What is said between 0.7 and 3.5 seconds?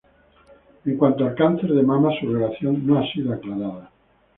En cuanto al cáncer de mama, su relación no ha sido